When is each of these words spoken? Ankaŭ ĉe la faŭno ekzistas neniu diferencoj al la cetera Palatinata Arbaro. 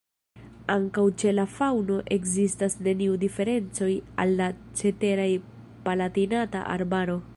Ankaŭ 0.75 1.03
ĉe 1.23 1.33
la 1.39 1.43
faŭno 1.57 1.97
ekzistas 2.17 2.77
neniu 2.87 3.17
diferencoj 3.25 3.91
al 4.25 4.33
la 4.41 4.49
cetera 4.81 5.29
Palatinata 5.85 6.65
Arbaro. 6.79 7.21